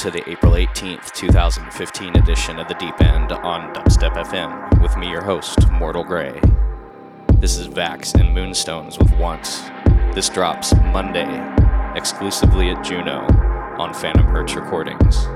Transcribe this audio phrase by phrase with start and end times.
[0.00, 5.10] To the April 18th, 2015 edition of The Deep End on Dubstep FM with me,
[5.10, 6.40] your host, Mortal Grey.
[7.34, 9.60] This is Vax and Moonstones with Once.
[10.14, 11.28] This drops Monday,
[11.94, 13.26] exclusively at Juno
[13.78, 15.26] on Phantom Hertz Recordings.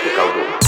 [0.00, 0.59] tropical do.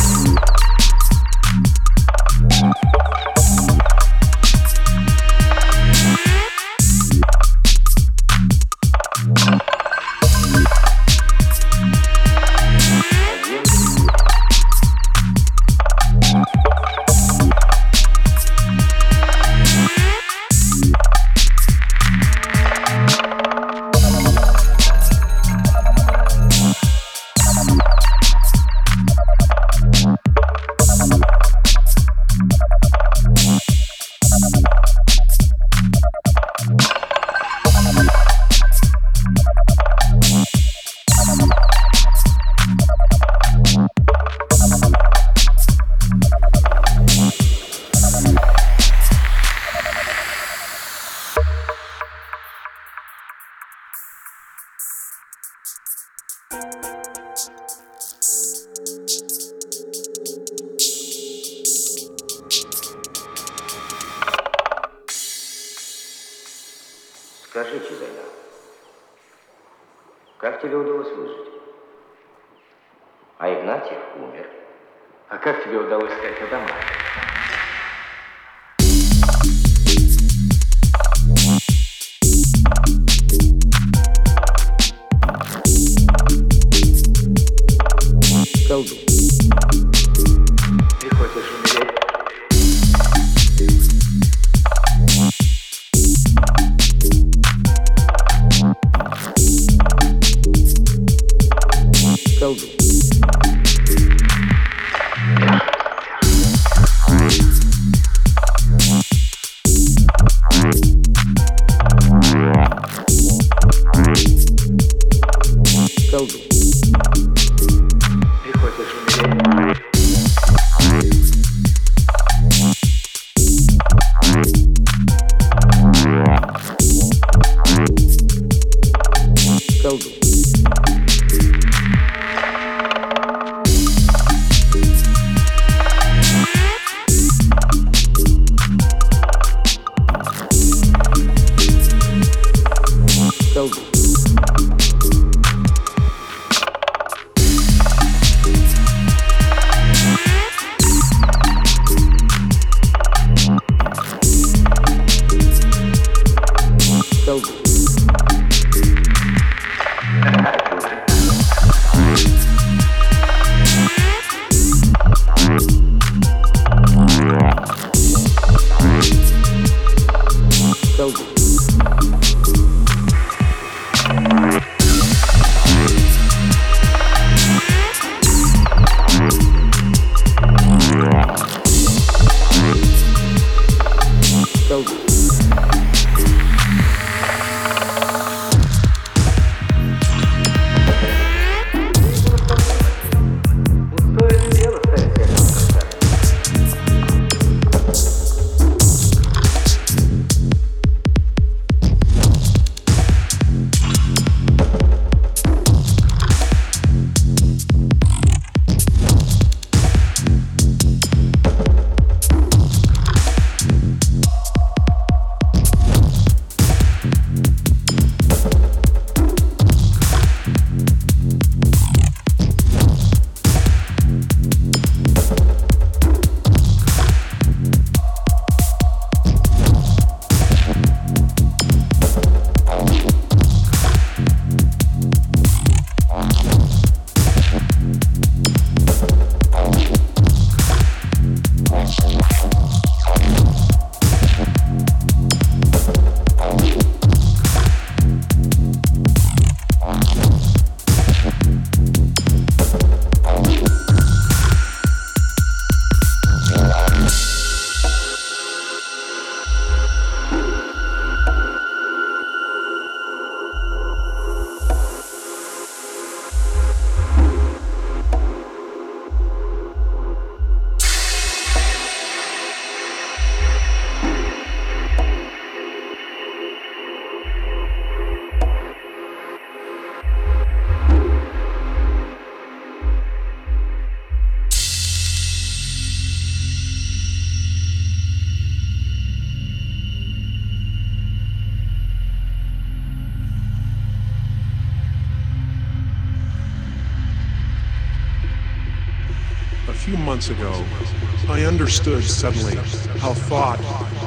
[300.30, 302.54] Months ago, I understood suddenly
[302.98, 303.60] how thought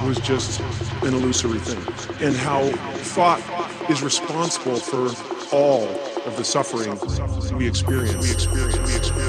[0.03, 0.61] was just
[1.03, 1.83] an illusory thing,
[2.25, 2.69] and how
[3.03, 3.41] thought
[3.89, 5.09] is responsible for
[5.53, 5.87] all
[6.25, 7.51] of the suffering we experience.
[7.51, 8.23] We experience.
[8.23, 8.77] We experience.
[8.77, 9.24] We experience.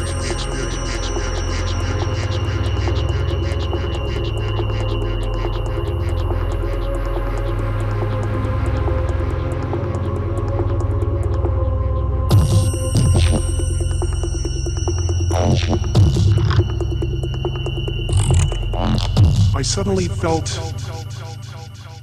[19.66, 20.48] Suddenly felt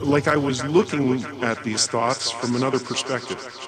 [0.02, 3.63] like I was looking at these thoughts from another perspective.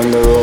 [0.00, 0.39] on the road.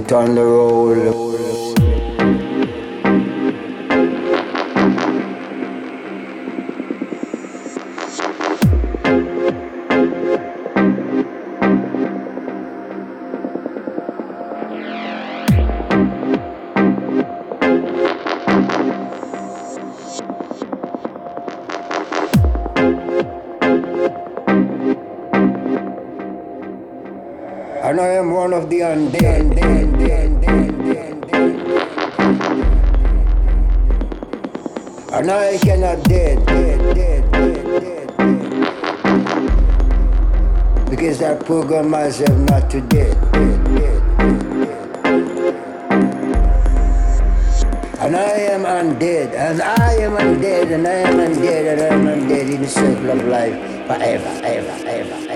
[0.00, 1.31] Turn the roll.
[41.92, 43.14] Myself not to dead,
[48.00, 52.06] And I am undead, and I am undead, and I am undead, and I am
[52.06, 53.54] undead in the circle of life
[53.86, 55.31] forever, ever, ever, ever, ever.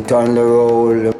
[0.00, 1.19] Turn the roll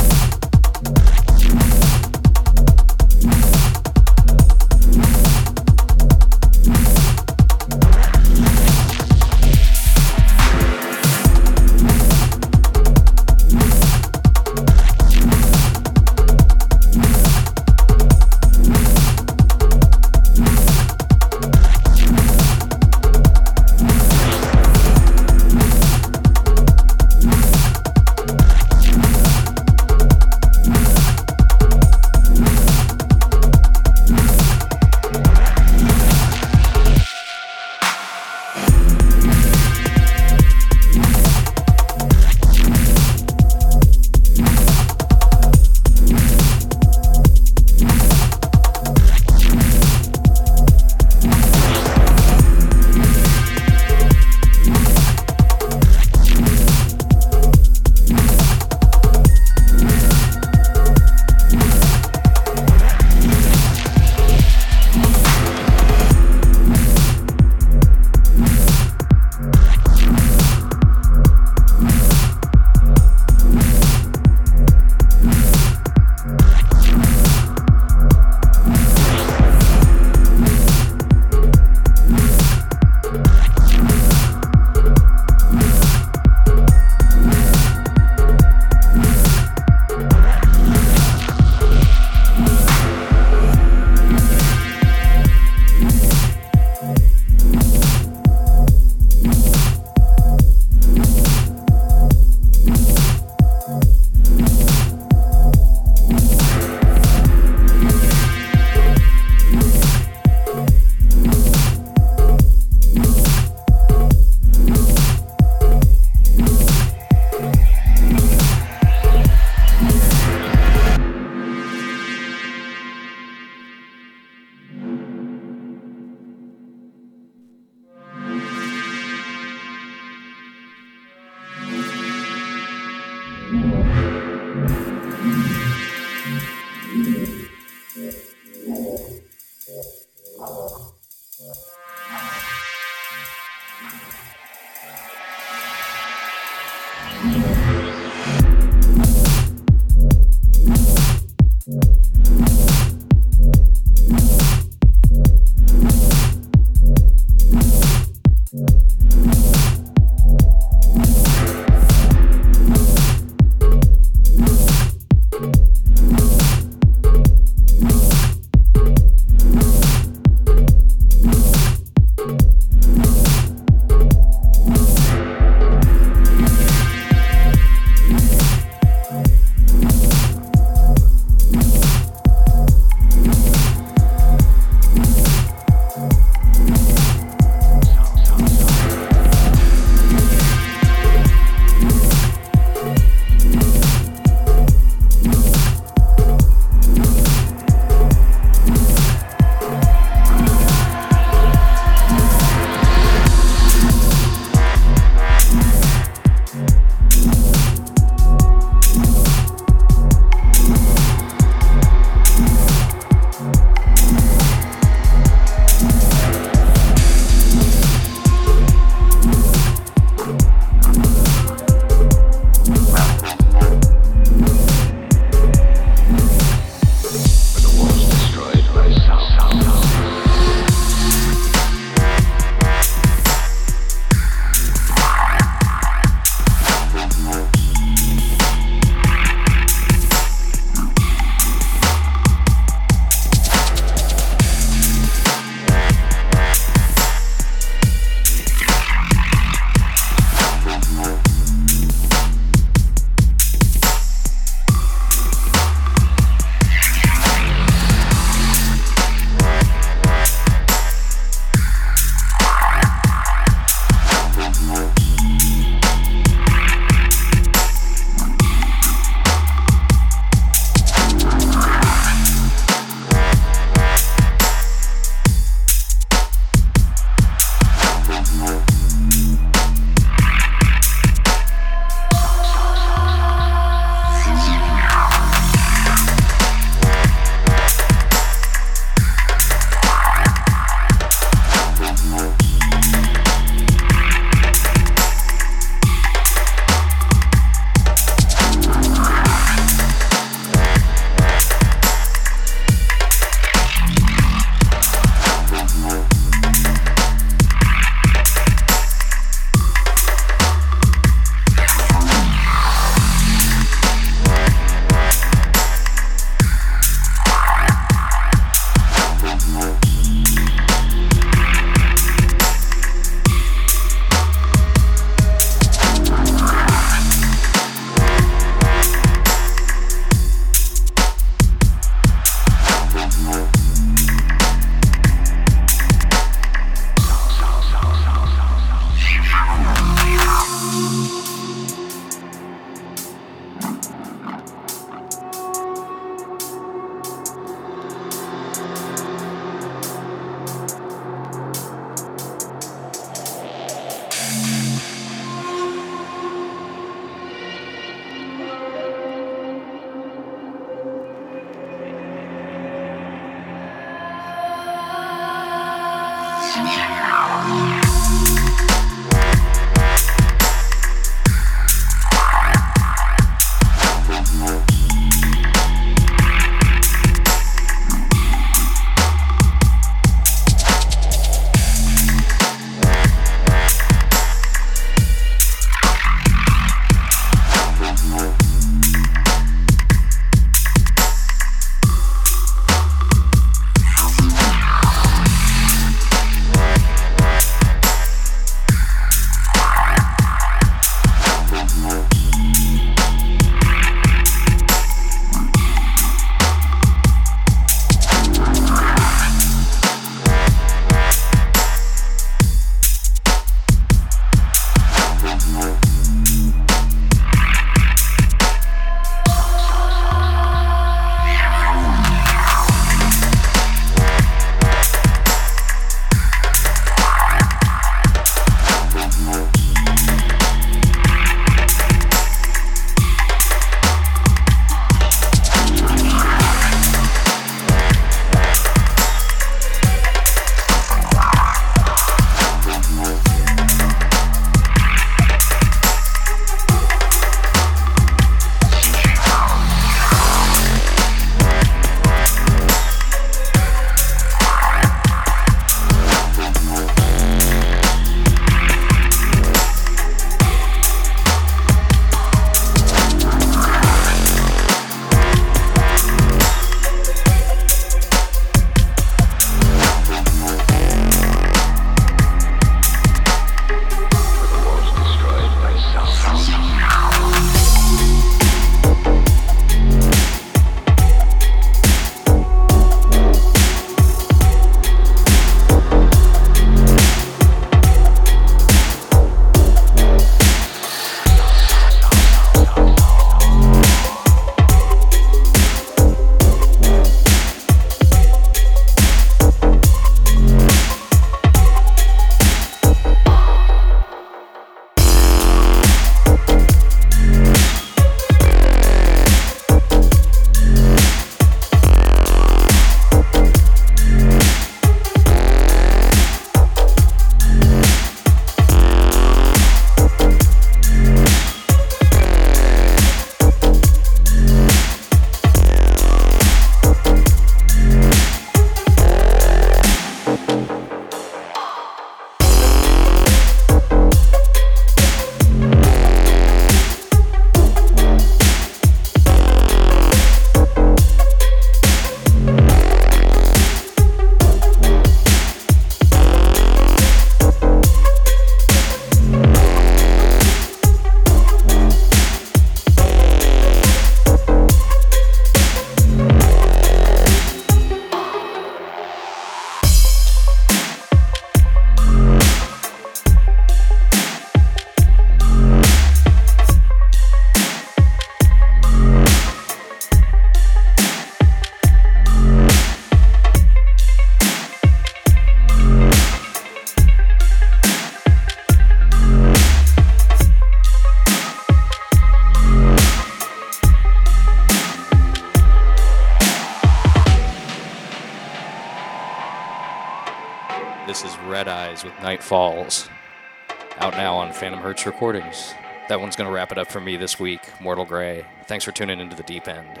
[595.06, 595.74] Recordings.
[596.08, 598.44] That one's going to wrap it up for me this week, Mortal Grey.
[598.66, 600.00] Thanks for tuning into the deep end.